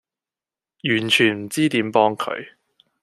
[0.89, 2.53] 完全唔知點幫佢